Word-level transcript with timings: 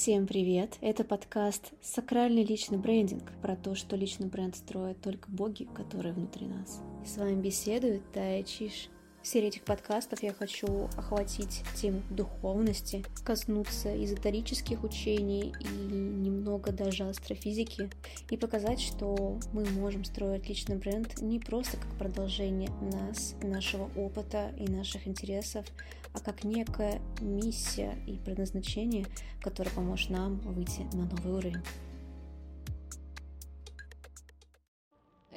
Всем 0.00 0.28
привет! 0.28 0.78
Это 0.80 1.02
подкаст 1.02 1.72
«Сакральный 1.82 2.44
личный 2.44 2.78
брендинг» 2.78 3.32
про 3.42 3.56
то, 3.56 3.74
что 3.74 3.96
личный 3.96 4.28
бренд 4.28 4.54
строят 4.54 5.02
только 5.02 5.28
боги, 5.28 5.66
которые 5.74 6.14
внутри 6.14 6.46
нас. 6.46 6.80
И 7.04 7.08
с 7.08 7.16
вами 7.16 7.34
беседует 7.42 8.02
Тая 8.12 8.44
Чиш. 8.44 8.90
Серии 9.22 9.48
этих 9.48 9.62
подкастов 9.64 10.22
я 10.22 10.32
хочу 10.32 10.88
охватить 10.96 11.62
тему 11.74 12.02
духовности, 12.08 13.04
коснуться 13.24 13.92
эзотерических 14.02 14.84
учений 14.84 15.52
и 15.60 15.68
немного 15.92 16.72
даже 16.72 17.04
астрофизики, 17.04 17.90
и 18.30 18.36
показать, 18.36 18.80
что 18.80 19.38
мы 19.52 19.64
можем 19.70 20.04
строить 20.04 20.48
личный 20.48 20.76
бренд 20.76 21.20
не 21.20 21.40
просто 21.40 21.76
как 21.76 21.98
продолжение 21.98 22.70
нас, 22.80 23.34
нашего 23.42 23.90
опыта 23.96 24.52
и 24.56 24.70
наших 24.70 25.06
интересов, 25.06 25.66
а 26.14 26.20
как 26.20 26.44
некая 26.44 27.00
миссия 27.20 27.98
и 28.06 28.18
предназначение, 28.18 29.04
которое 29.42 29.70
поможет 29.70 30.10
нам 30.10 30.38
выйти 30.38 30.82
на 30.94 31.04
новый 31.04 31.32
уровень. 31.32 31.62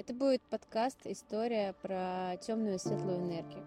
Это 0.01 0.15
будет 0.15 0.41
подкаст 0.41 0.97
«История 1.05 1.75
про 1.83 2.35
темную 2.37 2.73
и 2.73 2.79
светлую 2.79 3.19
энергию». 3.19 3.63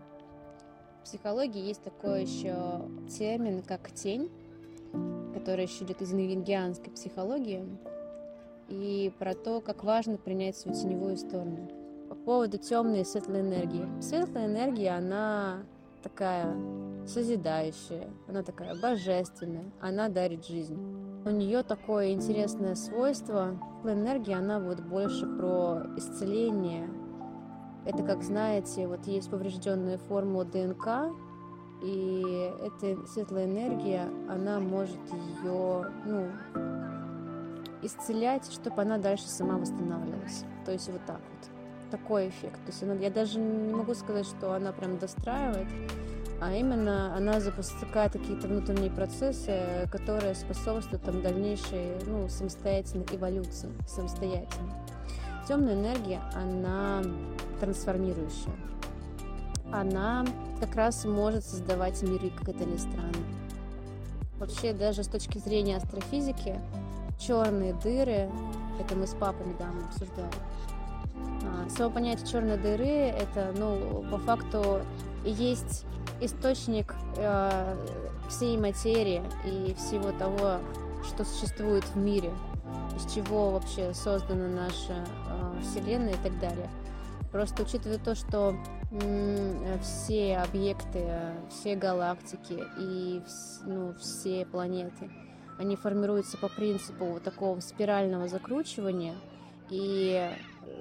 В 1.01 1.05
психологии 1.05 1.63
есть 1.65 1.85
такой 1.85 2.23
еще 2.23 2.89
термин, 3.09 3.63
как 3.63 3.93
тень, 3.93 4.33
который 5.33 5.67
еще 5.67 5.85
идет 5.85 6.03
из 6.03 6.13
юнгианской 6.13 6.93
психологии, 6.93 7.65
и 8.69 9.13
про 9.17 9.35
то, 9.35 9.61
как 9.61 9.85
важно 9.85 10.17
принять 10.17 10.57
свою 10.57 10.77
теневую 10.77 11.17
сторону. 11.17 11.71
По 12.09 12.17
поводу 12.17 12.59
темной 12.59 13.03
и 13.03 13.05
светлой 13.05 13.43
энергии. 13.43 13.87
Светлая 14.03 14.47
энергия, 14.47 14.91
она 14.91 15.63
такая 16.03 16.53
созидающая, 17.07 18.11
она 18.27 18.43
такая 18.43 18.75
божественная, 18.75 19.71
она 19.81 20.09
дарит 20.09 20.45
жизнь. 20.45 21.04
У 21.25 21.31
нее 21.31 21.63
такое 21.63 22.13
интересное 22.13 22.75
свойство. 22.75 23.57
Энергия, 23.83 24.35
она 24.35 24.61
вот 24.61 24.81
больше 24.81 25.27
про 25.27 25.83
исцеление. 25.97 26.89
Это, 27.87 28.03
как 28.03 28.23
знаете, 28.23 28.87
вот 28.87 29.07
есть 29.07 29.31
поврежденная 29.31 29.97
формула 29.97 30.45
ДНК, 30.45 31.13
и 31.83 32.51
эта 32.63 33.07
светлая 33.07 33.47
энергия, 33.47 34.09
она 34.29 34.61
может 34.61 35.01
ее, 35.13 35.91
ну, 36.07 36.29
исцелять, 37.83 38.51
чтобы 38.53 38.83
она 38.83 38.99
дальше 38.99 39.27
сама 39.27 39.57
восстанавливалась. 39.57 40.45
То 40.65 40.73
есть 40.73 40.91
вот 40.91 41.01
так 41.07 41.21
вот. 41.21 41.51
Такой 41.91 42.29
эффект. 42.29 42.61
То 42.65 42.73
есть 42.73 42.83
она, 42.83 42.95
я 42.95 43.11
даже 43.11 43.39
не 43.39 43.73
могу 43.73 43.95
сказать, 43.95 44.27
что 44.27 44.53
она 44.55 44.73
прям 44.73 44.99
достраивает, 44.99 45.69
а 46.45 46.53
именно 46.53 47.17
она 47.17 47.41
запускает 47.41 48.13
какие-то 48.13 48.49
внутренние 48.49 48.91
процессы, 48.91 49.89
которые 49.91 50.35
способствуют 50.35 51.03
там, 51.03 51.23
дальнейшей 51.23 51.97
ну, 52.07 52.29
самостоятельной 52.29 53.07
эволюции, 53.13 53.71
самостоятельно. 53.89 54.75
Темная 55.49 55.75
энергия, 55.75 56.21
она 56.35 57.03
трансформирующая. 57.61 58.53
Она 59.73 60.27
как 60.61 60.75
раз 60.77 61.07
может 61.07 61.45
создавать 61.47 62.03
миры, 62.03 62.31
как 62.31 62.51
это 62.51 62.67
ни 62.67 62.77
странно. 62.77 63.25
Вообще, 64.39 64.75
даже 64.75 65.03
с 65.03 65.09
точки 65.09 65.39
зрения 65.39 65.79
астрофизики, 65.79 66.61
черные 67.19 67.73
дыры, 67.73 68.29
это 68.79 68.95
мы 68.95 69.07
с 69.07 69.15
папой 69.15 69.47
недавно 69.47 69.87
обсуждали, 69.87 70.29
а, 71.43 71.71
само 71.71 71.89
понятие 71.89 72.27
черной 72.27 72.59
дыры, 72.59 72.85
это, 72.85 73.55
ну, 73.57 74.05
по 74.11 74.19
факту 74.19 74.83
есть 75.25 75.87
источник 76.25 76.95
э, 77.17 77.77
всей 78.29 78.57
материи 78.57 79.23
и 79.45 79.75
всего 79.75 80.13
того, 80.13 80.61
что 81.05 81.25
существует 81.25 81.85
в 81.85 81.97
мире, 81.97 82.33
из 82.97 83.13
чего 83.13 83.51
вообще 83.51 83.93
создана 83.95 84.49
наша 84.49 85.05
э, 85.29 85.61
Вселенная 85.63 86.15
и 86.15 86.23
так 86.23 86.39
далее. 86.39 86.69
Просто 87.31 87.63
учитывая 87.63 87.99
то, 87.99 88.15
что 88.15 88.55
э, 88.91 89.79
все 89.83 90.39
объекты, 90.39 91.07
все 91.51 91.77
галактики 91.77 92.63
и 92.79 93.23
ну, 93.65 93.93
все 93.95 94.47
планеты, 94.47 95.11
они 95.59 95.77
формируются 95.77 96.39
по 96.39 96.49
принципу 96.49 97.07
вот 97.07 97.23
такого 97.23 97.61
спирального 97.61 98.29
закручивания, 98.29 99.15
и 99.71 100.31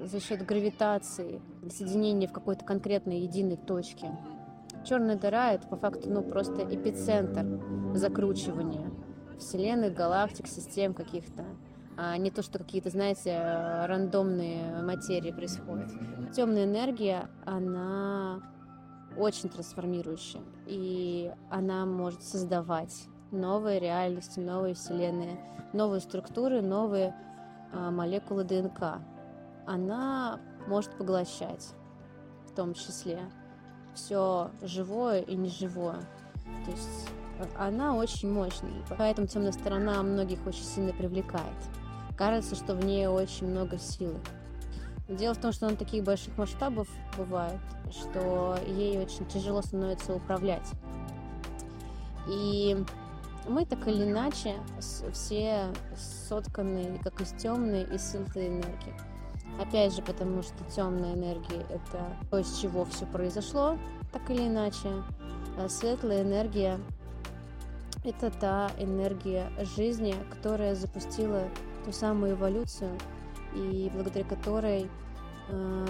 за 0.04 0.20
счет 0.20 0.44
гравитации, 0.44 1.40
соединения 1.70 2.28
в 2.28 2.32
какой-то 2.32 2.64
конкретной 2.64 3.20
единой 3.20 3.56
точке 3.56 4.10
Черная 4.84 5.16
дыра— 5.16 5.52
это 5.54 5.66
по 5.66 5.76
факту 5.76 6.10
ну, 6.10 6.22
просто 6.22 6.62
эпицентр 6.62 7.44
закручивания 7.94 8.90
вселенных, 9.38 9.94
галактик, 9.94 10.46
систем 10.46 10.94
каких-то, 10.94 11.44
а 11.96 12.16
не 12.16 12.30
то, 12.30 12.42
что 12.42 12.58
какие-то, 12.58 12.90
знаете, 12.90 13.38
рандомные 13.86 14.82
материи 14.82 15.32
происходят. 15.32 15.90
Темная 16.34 16.64
энергия, 16.64 17.28
она 17.44 18.42
очень 19.16 19.48
трансформирующая, 19.48 20.42
и 20.66 21.32
она 21.50 21.86
может 21.86 22.22
создавать 22.22 23.06
новые 23.30 23.80
реальности, 23.80 24.40
новые 24.40 24.74
вселенные, 24.74 25.38
новые 25.72 26.00
структуры, 26.00 26.62
новые 26.62 27.14
а, 27.72 27.90
молекулы 27.90 28.44
ДНК. 28.44 28.98
Она 29.66 30.40
может 30.66 30.96
поглощать 30.96 31.74
в 32.46 32.52
том 32.54 32.74
числе 32.74 33.20
все 33.94 34.50
живое 34.62 35.20
и 35.20 35.34
неживое. 35.34 36.00
То 36.64 36.70
есть 36.70 37.08
э, 37.38 37.44
она 37.56 37.94
очень 37.94 38.32
мощная, 38.32 38.72
поэтому 38.98 39.26
темная 39.26 39.52
сторона 39.52 40.02
многих 40.02 40.46
очень 40.46 40.64
сильно 40.64 40.92
привлекает. 40.92 41.56
Кажется, 42.16 42.54
что 42.54 42.74
в 42.74 42.84
ней 42.84 43.06
очень 43.06 43.48
много 43.48 43.78
силы. 43.78 44.18
Дело 45.08 45.34
в 45.34 45.38
том, 45.38 45.52
что 45.52 45.66
она 45.66 45.76
таких 45.76 46.02
больших 46.04 46.36
масштабов 46.38 46.88
бывает, 47.18 47.60
что 47.90 48.56
ей 48.66 48.98
очень 48.98 49.26
тяжело 49.26 49.60
становится 49.60 50.14
управлять. 50.14 50.66
И 52.26 52.82
мы 53.46 53.66
так 53.66 53.86
или 53.86 54.04
иначе 54.04 54.54
все 55.12 55.66
сотканы 56.28 56.98
как 57.02 57.20
из 57.20 57.32
темной 57.32 57.82
и 57.82 57.98
светлой 57.98 58.48
энергии. 58.48 58.94
Опять 59.60 59.94
же, 59.94 60.02
потому 60.02 60.42
что 60.42 60.64
темная 60.74 61.14
энергия— 61.14 61.64
это 61.70 62.16
то, 62.30 62.38
из 62.38 62.58
чего 62.58 62.84
все 62.84 63.06
произошло, 63.06 63.78
так 64.12 64.28
или 64.30 64.48
иначе. 64.48 64.88
А 65.56 65.68
светлая 65.68 66.22
энергия— 66.22 66.80
это 68.04 68.30
та 68.30 68.70
энергия 68.78 69.50
жизни, 69.76 70.14
которая 70.30 70.74
запустила 70.74 71.44
ту 71.84 71.92
самую 71.92 72.32
эволюцию, 72.32 72.98
и 73.54 73.90
благодаря 73.94 74.24
которой 74.24 74.90
э, 75.48 75.86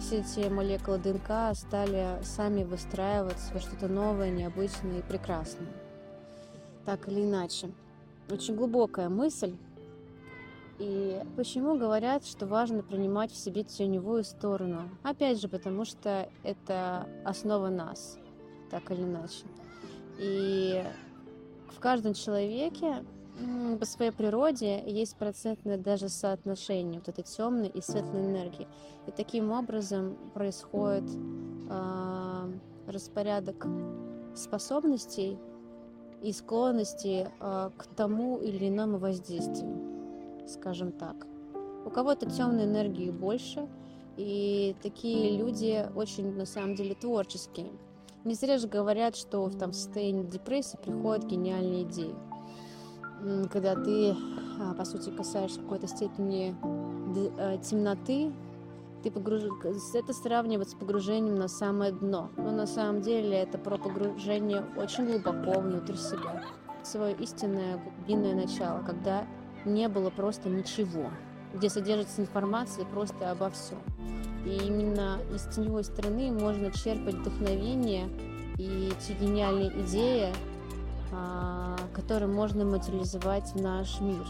все 0.00 0.18
эти 0.18 0.48
молекулы 0.48 0.98
ДНК 0.98 1.54
стали 1.54 2.18
сами 2.22 2.64
выстраиваться 2.64 3.54
во 3.54 3.60
что-то 3.60 3.88
новое, 3.88 4.30
необычное 4.30 4.98
и 4.98 5.02
прекрасное. 5.02 5.68
Так 6.84 7.08
или 7.08 7.22
иначе. 7.22 7.70
Очень 8.28 8.56
глубокая 8.56 9.08
мысль, 9.08 9.56
и 10.78 11.22
почему 11.36 11.78
говорят, 11.78 12.26
что 12.26 12.46
важно 12.46 12.82
принимать 12.82 13.32
в 13.32 13.36
себе 13.36 13.62
теневую 13.62 14.24
сторону? 14.24 14.90
Опять 15.02 15.40
же, 15.40 15.48
потому 15.48 15.84
что 15.84 16.28
это 16.42 17.08
основа 17.24 17.68
нас, 17.68 18.18
так 18.70 18.90
или 18.90 19.02
иначе. 19.02 19.44
И 20.18 20.84
в 21.70 21.80
каждом 21.80 22.14
человеке 22.14 23.04
по 23.78 23.84
своей 23.84 24.12
природе 24.12 24.82
есть 24.86 25.16
процентное 25.16 25.76
даже 25.76 26.08
соотношение 26.08 27.00
вот 27.00 27.08
этой 27.08 27.24
темной 27.24 27.68
и 27.68 27.80
светлой 27.80 28.24
энергии. 28.24 28.66
И 29.06 29.10
таким 29.10 29.52
образом 29.52 30.16
происходит 30.32 31.08
э, 31.68 32.52
распорядок 32.86 33.66
способностей 34.34 35.38
и 36.22 36.32
склонностей 36.32 37.26
э, 37.40 37.70
к 37.76 37.86
тому 37.94 38.38
или 38.38 38.68
иному 38.68 38.96
воздействию 38.96 39.85
скажем 40.48 40.92
так. 40.92 41.26
У 41.84 41.90
кого-то 41.90 42.28
темной 42.30 42.64
энергии 42.64 43.10
больше, 43.10 43.68
и 44.16 44.74
такие 44.82 45.36
люди 45.36 45.86
очень, 45.94 46.34
на 46.36 46.46
самом 46.46 46.74
деле, 46.74 46.94
творческие. 46.94 47.70
Не 48.24 48.34
зря 48.34 48.58
же 48.58 48.66
говорят, 48.66 49.14
что 49.14 49.44
в 49.44 49.56
там, 49.56 49.72
состоянии 49.72 50.24
депрессии 50.24 50.76
приходят 50.76 51.24
гениальные 51.26 51.84
идеи. 51.84 52.14
Когда 53.52 53.74
ты, 53.76 54.16
а, 54.60 54.74
по 54.74 54.84
сути, 54.84 55.10
касаешься 55.10 55.60
какой-то 55.60 55.86
степени 55.86 56.54
э, 57.38 57.58
темноты, 57.62 58.32
ты 59.02 59.10
погруж... 59.10 59.42
это 59.94 60.12
сравнивать 60.12 60.70
с 60.70 60.74
погружением 60.74 61.36
на 61.36 61.48
самое 61.48 61.92
дно. 61.92 62.30
Но 62.36 62.50
на 62.50 62.66
самом 62.66 63.02
деле 63.02 63.36
это 63.36 63.58
про 63.58 63.78
погружение 63.78 64.64
очень 64.76 65.06
глубоко 65.06 65.60
внутрь 65.60 65.94
себя. 65.94 66.42
Свое 66.82 67.14
истинное 67.14 67.78
глубинное 67.78 68.34
начало, 68.34 68.82
когда 68.82 69.26
не 69.66 69.88
было 69.88 70.10
просто 70.10 70.48
ничего, 70.48 71.10
где 71.52 71.68
содержится 71.68 72.22
информация 72.22 72.84
просто 72.86 73.30
обо 73.30 73.50
всем. 73.50 73.78
И 74.44 74.56
именно 74.56 75.18
из 75.34 75.42
теневой 75.54 75.84
стороны 75.84 76.30
можно 76.30 76.70
черпать 76.70 77.14
вдохновение 77.14 78.08
и 78.58 78.92
те 79.06 79.14
гениальные 79.14 79.70
идеи, 79.82 80.32
а, 81.12 81.76
который 81.92 82.28
можно 82.28 82.64
материализовать 82.64 83.52
в 83.52 83.60
наш 83.60 84.00
мир. 84.00 84.24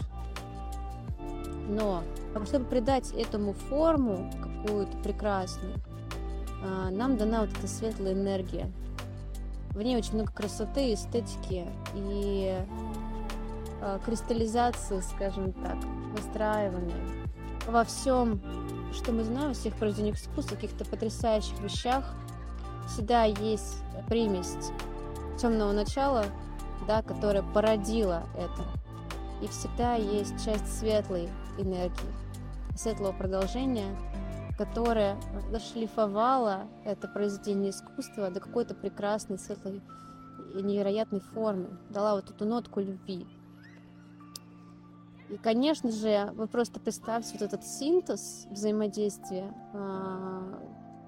Но 1.69 2.03
чтобы 2.45 2.65
придать 2.65 3.11
этому 3.11 3.53
форму 3.53 4.31
какую-то 4.41 4.97
прекрасную, 4.97 5.75
а, 6.63 6.89
нам 6.89 7.17
дана 7.17 7.41
вот 7.41 7.51
эта 7.51 7.67
светлая 7.67 8.13
энергия. 8.13 8.71
В 9.71 9.81
ней 9.81 9.95
очень 9.95 10.15
много 10.15 10.31
красоты, 10.31 10.93
эстетики 10.93 11.67
и 11.93 12.55
а, 12.57 12.65
кристаллизации, 14.05 14.99
скажем 15.01 15.53
так, 15.53 15.77
выстраивания. 16.15 17.25
Во 17.67 17.83
всем, 17.83 18.41
что 18.93 19.11
мы 19.11 19.23
знаем, 19.23 19.49
во 19.49 19.53
всех 19.53 19.75
произведениях 19.75 20.17
искусства, 20.17 20.55
каких-то 20.55 20.85
потрясающих 20.85 21.59
вещах, 21.59 22.05
всегда 22.87 23.25
есть 23.25 23.81
примесь 24.07 24.55
темного 25.37 25.73
начала, 25.73 26.25
да, 26.87 27.01
которая 27.01 27.43
породила 27.43 28.23
это. 28.35 28.63
И 29.41 29.47
всегда 29.47 29.95
есть 29.95 30.43
часть 30.43 30.79
светлой 30.79 31.29
энергии, 31.57 32.13
светлого 32.75 33.11
продолжения, 33.11 33.95
которая 34.57 35.17
дошлифовала 35.51 36.67
это 36.85 37.07
произведение 37.07 37.69
искусства 37.69 38.31
до 38.31 38.39
какой-то 38.39 38.73
прекрасной, 38.73 39.37
светлой 39.37 39.83
и 40.55 40.61
невероятной 40.63 41.19
формы, 41.19 41.77
дала 41.89 42.15
вот 42.15 42.31
эту 42.31 42.45
нотку 42.45 42.79
любви. 42.79 43.27
И, 45.29 45.37
конечно 45.37 45.91
же, 45.91 46.31
вы 46.35 46.47
просто 46.47 46.79
представьте 46.79 47.33
вот 47.33 47.41
этот 47.41 47.65
синтез 47.65 48.47
взаимодействия, 48.49 49.53
а, 49.73 50.59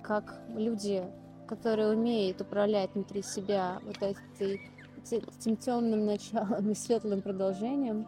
как 0.04 0.42
люди, 0.50 1.04
которые 1.48 1.90
умеют 1.90 2.42
управлять 2.42 2.94
внутри 2.94 3.22
себя 3.22 3.80
вот 3.86 3.98
этой, 3.98 4.62
этим 5.10 5.56
темным 5.56 6.06
началом 6.06 6.70
и 6.70 6.76
светлым 6.76 7.22
продолжением, 7.22 8.08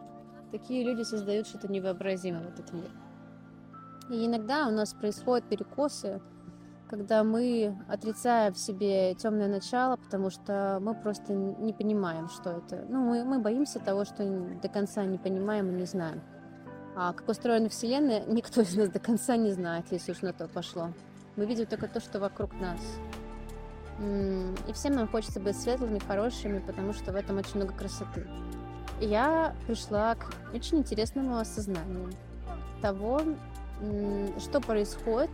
такие 0.50 0.84
люди 0.84 1.02
создают 1.02 1.46
что-то 1.46 1.68
невообразимое 1.68 2.42
в 2.42 2.52
этот 2.52 2.72
мир. 2.72 2.90
И 4.10 4.26
иногда 4.26 4.68
у 4.68 4.70
нас 4.70 4.92
происходят 4.92 5.48
перекосы, 5.48 6.20
когда 6.92 7.24
мы 7.24 7.74
отрицаем 7.88 8.52
в 8.52 8.58
себе 8.58 9.14
темное 9.14 9.48
начало, 9.48 9.96
потому 9.96 10.28
что 10.28 10.78
мы 10.82 10.94
просто 10.94 11.32
не 11.32 11.72
понимаем, 11.72 12.28
что 12.28 12.50
это. 12.50 12.84
Ну, 12.86 13.00
мы, 13.00 13.24
мы 13.24 13.38
боимся 13.38 13.78
того, 13.78 14.04
что 14.04 14.22
до 14.62 14.68
конца 14.68 15.02
не 15.06 15.16
понимаем 15.16 15.70
и 15.70 15.72
не 15.72 15.86
знаем. 15.86 16.20
А 16.94 17.14
как 17.14 17.26
устроена 17.26 17.70
Вселенная, 17.70 18.24
никто 18.26 18.60
из 18.60 18.76
нас 18.76 18.90
до 18.90 18.98
конца 18.98 19.36
не 19.36 19.52
знает, 19.52 19.86
если 19.90 20.12
уж 20.12 20.20
на 20.20 20.34
то 20.34 20.48
пошло. 20.48 20.90
Мы 21.36 21.46
видим 21.46 21.64
только 21.64 21.88
то, 21.88 21.98
что 21.98 22.20
вокруг 22.20 22.52
нас. 22.60 22.80
И 23.98 24.72
всем 24.74 24.92
нам 24.92 25.08
хочется 25.08 25.40
быть 25.40 25.56
светлыми, 25.56 25.98
хорошими, 25.98 26.58
потому 26.58 26.92
что 26.92 27.12
в 27.12 27.16
этом 27.16 27.38
очень 27.38 27.56
много 27.56 27.72
красоты. 27.72 28.26
И 29.00 29.06
я 29.06 29.56
пришла 29.66 30.14
к 30.14 30.30
очень 30.52 30.80
интересному 30.80 31.38
осознанию 31.38 32.10
того, 32.82 33.22
что 34.38 34.60
происходит, 34.60 35.30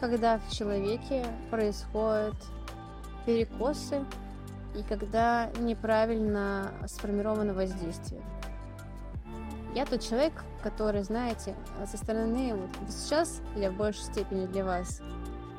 когда 0.00 0.38
в 0.38 0.52
человеке 0.52 1.24
происходят 1.50 2.36
перекосы 3.24 4.04
и 4.76 4.82
когда 4.82 5.50
неправильно 5.58 6.72
сформировано 6.86 7.54
воздействие. 7.54 8.22
Я 9.74 9.84
тот 9.84 10.00
человек, 10.00 10.32
который, 10.62 11.02
знаете, 11.02 11.54
со 11.90 11.96
стороны, 11.96 12.54
вот 12.54 12.70
сейчас 12.88 13.42
я 13.56 13.70
в 13.70 13.74
большей 13.74 14.04
степени 14.04 14.46
для 14.46 14.64
вас 14.64 15.02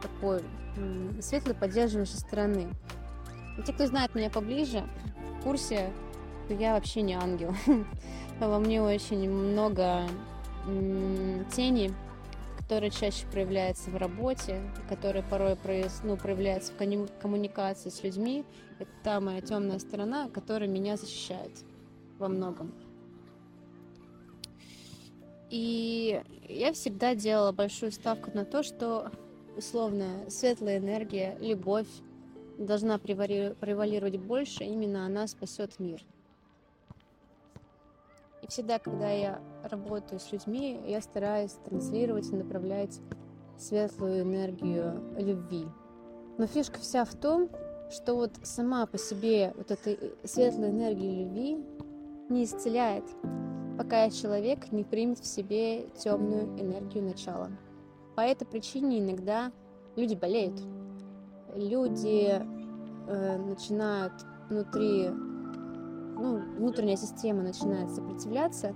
такой 0.01 0.41
светлый 1.21 1.55
поддерживающей 1.55 2.17
стороны. 2.17 2.67
И 3.57 3.61
те, 3.63 3.73
кто 3.73 3.87
знает 3.87 4.13
меня 4.15 4.29
поближе, 4.29 4.83
в 5.39 5.43
курсе, 5.43 5.91
что 6.45 6.53
я 6.53 6.73
вообще 6.73 7.01
не 7.01 7.13
ангел. 7.13 7.53
Во 8.39 8.59
мне 8.59 8.81
очень 8.81 9.29
много 9.29 10.03
тени, 11.51 11.93
которая 12.67 12.89
чаще 12.89 13.25
проявляется 13.31 13.89
в 13.89 13.95
работе, 13.95 14.61
которая 14.89 15.23
порой 15.23 15.55
ну, 16.03 16.17
проявляется 16.17 16.73
в 16.73 17.21
коммуникации 17.21 17.87
с 17.87 18.03
людьми. 18.03 18.43
Это 18.77 18.91
та 19.05 19.21
моя 19.21 19.39
темная 19.39 19.79
сторона, 19.79 20.27
которая 20.27 20.67
меня 20.67 20.97
защищает 20.97 21.63
во 22.19 22.27
многом. 22.27 22.73
И 25.49 26.21
я 26.49 26.73
всегда 26.73 27.15
делала 27.15 27.53
большую 27.53 27.93
ставку 27.93 28.31
на 28.33 28.43
то, 28.43 28.63
что 28.63 29.11
условно 29.55 30.29
светлая 30.29 30.79
энергия, 30.79 31.37
любовь 31.39 31.87
должна 32.57 32.97
превалировать 32.97 34.17
больше, 34.17 34.65
именно 34.65 35.05
она 35.05 35.25
спасет 35.27 35.79
мир. 35.79 36.01
Всегда, 38.47 38.79
когда 38.79 39.11
я 39.11 39.41
работаю 39.63 40.19
с 40.19 40.31
людьми, 40.31 40.79
я 40.87 41.01
стараюсь 41.01 41.51
транслировать 41.65 42.29
и 42.31 42.35
направлять 42.35 43.01
светлую 43.57 44.21
энергию 44.21 45.01
любви. 45.17 45.65
Но 46.37 46.47
фишка 46.47 46.79
вся 46.79 47.03
в 47.03 47.13
том, 47.15 47.49
что 47.89 48.15
вот 48.15 48.31
сама 48.43 48.85
по 48.85 48.97
себе 48.97 49.53
вот 49.57 49.71
эта 49.71 49.97
светлая 50.25 50.71
энергия 50.71 51.23
любви 51.23 51.57
не 52.29 52.43
исцеляет, 52.43 53.05
пока 53.77 54.09
человек 54.09 54.71
не 54.71 54.83
примет 54.83 55.19
в 55.19 55.25
себе 55.25 55.87
темную 55.97 56.45
энергию 56.59 57.03
начала. 57.03 57.49
По 58.15 58.21
этой 58.21 58.45
причине 58.45 58.99
иногда 58.99 59.51
люди 59.95 60.15
болеют, 60.15 60.59
люди 61.55 62.41
э, 63.07 63.37
начинают 63.37 64.13
внутри 64.49 65.09
ну, 66.19 66.39
внутренняя 66.57 66.97
система 66.97 67.43
начинает 67.43 67.91
сопротивляться, 67.91 68.73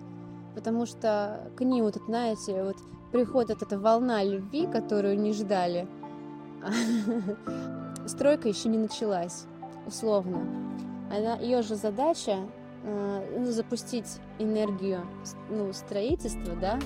потому 0.56 0.86
что 0.86 1.52
к 1.56 1.62
ним 1.62 1.86
вот, 1.86 1.98
знаете, 2.08 2.64
вот 2.64 2.78
приходит 3.12 3.62
эта 3.62 3.80
волна 3.80 4.24
любви, 4.24 4.68
которую 4.68 5.20
не 5.20 5.34
ждали. 5.34 5.88
Стройка 8.06 8.48
еще 8.48 8.70
не 8.70 8.78
началась, 8.78 9.46
условно. 9.86 10.42
Она, 11.10 11.36
ее 11.38 11.62
же 11.62 11.76
задача 11.76 12.38
э, 12.84 13.38
ну, 13.40 13.52
запустить 13.52 14.20
энергию 14.40 15.02
ну, 15.50 15.74
строительства, 15.74 16.56
да, 16.56 16.80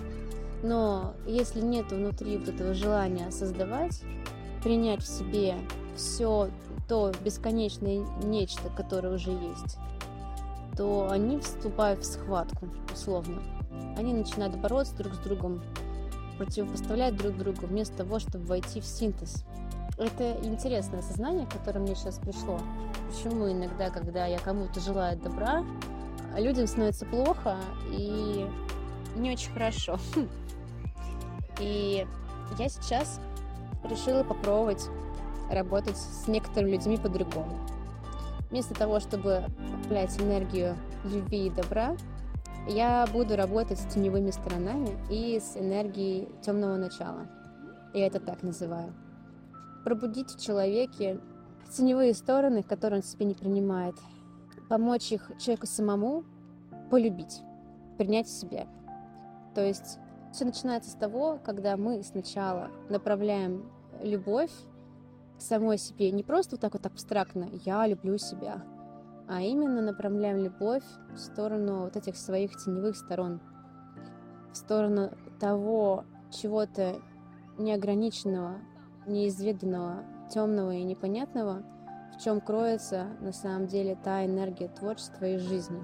но 0.64 1.14
если 1.28 1.62
нет 1.62 1.92
внутри 1.92 2.38
вот 2.38 2.48
этого 2.48 2.74
желания 2.74 3.30
создавать, 3.32 4.02
принять 4.64 5.04
в 5.04 5.08
себе 5.08 5.56
все 5.96 6.50
то 6.88 7.12
бесконечное 7.24 8.06
нечто, 8.24 8.70
которое 8.76 9.14
уже 9.16 9.32
есть, 9.32 9.78
то 10.76 11.10
они 11.10 11.40
вступают 11.40 12.02
в 12.02 12.06
схватку, 12.06 12.68
условно. 12.94 13.42
Они 13.98 14.14
начинают 14.14 14.56
бороться 14.58 14.96
друг 14.96 15.14
с 15.14 15.18
другом, 15.20 15.62
противопоставлять 16.38 17.16
друг 17.16 17.38
другу, 17.38 17.68
вместо 17.68 17.98
того, 17.98 18.20
чтобы 18.20 18.46
войти 18.46 18.82
в 18.82 18.86
синтез. 18.86 19.46
Это 19.98 20.38
интересное 20.44 21.02
сознание, 21.02 21.48
которое 21.48 21.80
мне 21.80 21.96
сейчас 21.96 22.20
пришло. 22.20 22.60
Почему 23.10 23.50
иногда, 23.50 23.90
когда 23.90 24.26
я 24.26 24.40
кому-то 24.40 24.80
желаю 24.82 25.18
добра, 25.18 25.64
людям 26.38 26.68
становится 26.68 27.06
плохо 27.06 27.58
и 27.92 28.46
не 29.16 29.32
очень 29.32 29.52
хорошо. 29.52 29.98
И 31.60 32.06
я 32.60 32.68
сейчас 32.68 33.22
решила 33.90 34.26
попробовать 34.26 34.90
работать 35.50 35.96
с 35.96 36.28
некоторыми 36.28 36.72
людьми 36.72 36.98
по-другому. 36.98 37.58
Вместо 38.56 38.74
того, 38.74 39.02
чтобы 39.02 39.44
направлять 39.70 40.18
энергию 40.18 40.78
любви 41.04 41.48
и 41.48 41.50
добра, 41.50 41.98
я 42.70 43.06
буду 43.12 43.36
работать 43.36 43.78
с 43.78 43.94
теневыми 43.94 44.32
сторонами 44.32 44.92
и 45.10 45.42
с 45.42 45.58
энергией 45.58 46.30
темного 46.42 46.78
начала. 46.78 47.28
Я 47.94 48.08
это 48.08 48.22
так 48.22 48.44
называю. 48.44 48.94
Пробудить 49.84 50.30
в 50.30 50.42
человеке 50.42 51.20
теневые 51.70 52.14
стороны, 52.14 52.64
которые 52.64 53.02
он 53.02 53.04
себе 53.04 53.26
не 53.26 53.34
принимает. 53.34 53.96
Помочь 54.70 55.12
их 55.12 55.34
человеку 55.38 55.68
самому 55.68 56.24
полюбить, 56.90 57.42
принять 57.98 58.28
в 58.28 58.40
себя. 58.40 58.68
То 59.54 59.66
есть 59.66 60.00
все 60.32 60.46
начинается 60.46 60.92
с 60.92 60.96
того, 60.96 61.42
когда 61.44 61.76
мы 61.76 62.02
сначала 62.04 62.70
направляем 62.88 63.70
любовь 64.02 64.52
самой 65.38 65.78
себе, 65.78 66.12
не 66.12 66.24
просто 66.24 66.56
вот 66.56 66.62
так 66.62 66.74
вот 66.74 66.86
абстрактно 66.86 67.50
«я 67.66 67.86
люблю 67.88 68.18
себя», 68.18 68.64
а 69.28 69.42
именно 69.42 69.82
направляем 69.82 70.44
любовь 70.44 70.84
в 71.14 71.18
сторону 71.18 71.82
вот 71.82 71.96
этих 71.96 72.16
своих 72.16 72.56
теневых 72.64 72.96
сторон, 72.96 73.42
в 74.52 74.58
сторону 74.58 75.12
того 75.40 76.06
чего-то 76.32 76.98
неограниченного, 77.58 78.60
неизведанного, 79.08 80.04
темного 80.30 80.74
и 80.76 80.84
непонятного, 80.84 81.64
в 82.16 82.24
чем 82.24 82.40
кроется 82.42 83.08
на 83.20 83.32
самом 83.32 83.68
деле 83.68 83.98
та 84.04 84.26
энергия 84.26 84.68
творчества 84.68 85.26
и 85.26 85.38
жизни. 85.38 85.84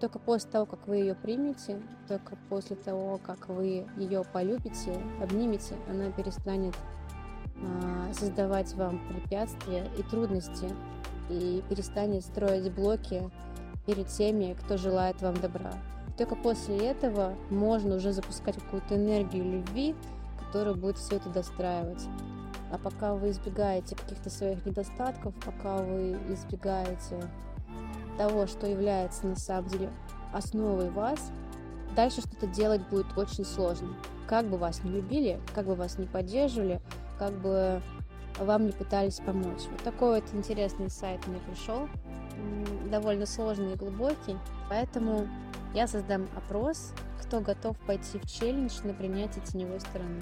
Только 0.00 0.18
после 0.18 0.50
того, 0.50 0.66
как 0.66 0.86
вы 0.86 0.96
ее 0.96 1.14
примете, 1.14 1.82
только 2.08 2.36
после 2.48 2.76
того, 2.76 3.18
как 3.22 3.48
вы 3.48 3.86
ее 3.96 4.22
полюбите, 4.32 4.94
обнимете, 5.20 5.74
она 5.90 6.10
перестанет 6.10 6.74
создавать 8.12 8.74
вам 8.74 9.00
препятствия 9.08 9.86
и 9.98 10.02
трудности, 10.02 10.68
и 11.28 11.62
перестанет 11.68 12.24
строить 12.24 12.72
блоки 12.72 13.30
перед 13.86 14.08
теми, 14.08 14.56
кто 14.60 14.76
желает 14.76 15.20
вам 15.22 15.34
добра. 15.34 15.72
Только 16.16 16.36
после 16.36 16.76
этого 16.76 17.34
можно 17.50 17.96
уже 17.96 18.12
запускать 18.12 18.56
какую-то 18.56 18.96
энергию 18.96 19.44
любви, 19.44 19.94
которая 20.38 20.74
будет 20.74 20.98
все 20.98 21.16
это 21.16 21.30
достраивать. 21.30 22.04
А 22.70 22.78
пока 22.78 23.14
вы 23.14 23.30
избегаете 23.30 23.96
каких-то 23.96 24.30
своих 24.30 24.64
недостатков, 24.64 25.34
пока 25.44 25.78
вы 25.78 26.18
избегаете 26.28 27.22
того, 28.18 28.46
что 28.46 28.66
является 28.66 29.26
на 29.26 29.36
самом 29.36 29.68
деле 29.68 29.90
основой 30.32 30.90
вас, 30.90 31.30
дальше 31.96 32.20
что-то 32.20 32.46
делать 32.46 32.86
будет 32.88 33.06
очень 33.16 33.44
сложно. 33.44 33.88
Как 34.26 34.46
бы 34.46 34.56
вас 34.56 34.82
не 34.84 34.90
любили, 34.90 35.40
как 35.54 35.66
бы 35.66 35.74
вас 35.74 35.98
не 35.98 36.06
поддерживали, 36.06 36.80
как 37.22 37.34
бы 37.34 37.80
вам 38.40 38.66
не 38.66 38.72
пытались 38.72 39.20
помочь. 39.20 39.62
Вот 39.70 39.80
такой 39.84 40.20
вот 40.20 40.34
интересный 40.34 40.90
сайт 40.90 41.24
мне 41.28 41.38
пришел, 41.38 41.88
довольно 42.90 43.26
сложный 43.26 43.74
и 43.74 43.76
глубокий, 43.76 44.36
поэтому 44.68 45.28
я 45.72 45.86
создам 45.86 46.28
опрос, 46.36 46.92
кто 47.20 47.40
готов 47.40 47.78
пойти 47.86 48.18
в 48.18 48.26
челлендж 48.26 48.72
на 48.82 48.92
принятие 48.92 49.44
теневой 49.44 49.78
стороны. 49.78 50.20